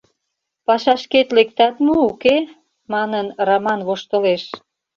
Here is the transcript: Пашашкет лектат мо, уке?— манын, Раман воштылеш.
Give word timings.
Пашашкет 0.65 1.27
лектат 1.37 1.75
мо, 1.85 1.95
уке?— 2.09 2.37
манын, 2.93 3.27
Раман 3.47 3.81
воштылеш. 3.87 4.43